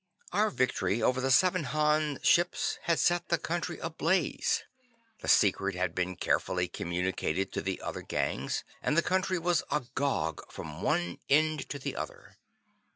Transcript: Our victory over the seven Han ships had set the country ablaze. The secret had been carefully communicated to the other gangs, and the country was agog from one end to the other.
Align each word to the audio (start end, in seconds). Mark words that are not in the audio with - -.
Our 0.31 0.49
victory 0.49 0.99
over 1.03 1.21
the 1.21 1.29
seven 1.29 1.63
Han 1.65 2.17
ships 2.23 2.79
had 2.85 2.97
set 2.97 3.27
the 3.29 3.37
country 3.37 3.77
ablaze. 3.77 4.63
The 5.19 5.27
secret 5.27 5.75
had 5.75 5.93
been 5.93 6.15
carefully 6.15 6.67
communicated 6.69 7.51
to 7.53 7.61
the 7.61 7.79
other 7.81 8.01
gangs, 8.01 8.63
and 8.81 8.97
the 8.97 9.03
country 9.03 9.37
was 9.37 9.61
agog 9.69 10.51
from 10.51 10.81
one 10.81 11.19
end 11.29 11.69
to 11.69 11.77
the 11.77 11.95
other. 11.95 12.37